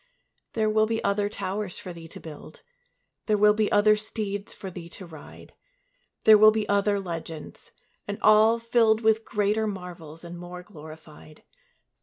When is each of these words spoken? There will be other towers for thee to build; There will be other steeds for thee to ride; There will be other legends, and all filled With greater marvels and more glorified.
There 0.53 0.67
will 0.67 0.87
be 0.87 1.03
other 1.03 1.29
towers 1.29 1.77
for 1.77 1.93
thee 1.93 2.07
to 2.07 2.19
build; 2.19 2.63
There 3.27 3.37
will 3.37 3.53
be 3.53 3.71
other 3.71 3.95
steeds 3.95 4.51
for 4.51 4.71
thee 4.71 4.89
to 4.89 5.05
ride; 5.05 5.53
There 6.23 6.39
will 6.39 6.49
be 6.49 6.67
other 6.67 6.99
legends, 6.99 7.71
and 8.07 8.17
all 8.23 8.57
filled 8.57 9.01
With 9.01 9.23
greater 9.25 9.67
marvels 9.67 10.23
and 10.23 10.39
more 10.39 10.63
glorified. 10.63 11.43